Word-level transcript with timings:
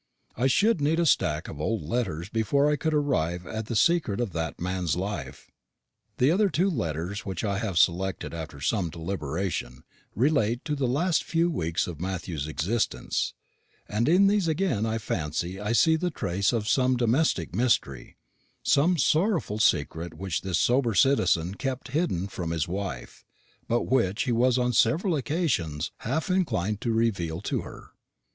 I 0.35 0.47
should 0.47 0.81
need 0.81 0.99
a 0.99 1.05
stack 1.05 1.47
of 1.47 1.61
old 1.61 1.83
letters 1.83 2.27
before 2.27 2.67
I 2.71 2.75
could 2.75 2.91
arrive 2.95 3.45
at 3.45 3.67
the 3.67 3.75
secret 3.75 4.19
of 4.19 4.31
that 4.33 4.59
man's 4.59 4.95
life. 4.95 5.51
The 6.17 6.29
two 6.51 6.69
other 6.69 6.75
letters, 6.75 7.23
which 7.23 7.43
I 7.43 7.59
have 7.59 7.77
selected 7.77 8.33
after 8.33 8.59
some 8.61 8.89
deliberation, 8.89 9.83
relate 10.15 10.65
to 10.65 10.75
the 10.75 10.87
last 10.87 11.23
few 11.23 11.51
weeks 11.51 11.85
of 11.85 12.01
Matthew's 12.01 12.47
existence; 12.47 13.35
and 13.87 14.09
in 14.09 14.25
these 14.25 14.47
again 14.47 14.87
I 14.87 14.97
fancy 14.97 15.59
I 15.59 15.71
see 15.73 15.97
the 15.97 16.09
trace 16.09 16.51
of 16.51 16.67
some 16.67 16.97
domestic 16.97 17.53
mystery, 17.55 18.17
some 18.63 18.97
sorrowful 18.97 19.59
secret 19.59 20.15
which 20.15 20.41
this 20.41 20.57
sober 20.57 20.95
citizen 20.95 21.53
kept 21.53 21.89
hidden 21.89 22.27
from 22.27 22.49
his 22.49 22.67
wife, 22.67 23.23
but 23.67 23.83
which 23.83 24.23
he 24.23 24.31
was 24.31 24.57
on 24.57 24.73
several 24.73 25.15
occasions 25.15 25.91
half 25.99 26.31
inclined 26.31 26.81
to 26.81 26.91
reveal 26.91 27.39
to 27.41 27.61
her. 27.61 27.91